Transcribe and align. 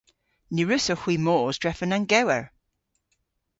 Ny 0.53 0.63
wrussowgh 0.65 1.03
hwi 1.03 1.15
mos 1.25 1.55
drefen 1.61 1.95
an 1.97 2.05
gewer. 2.11 2.43